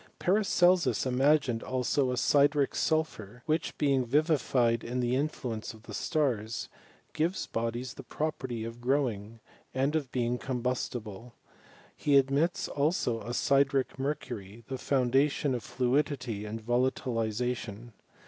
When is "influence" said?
5.15-5.75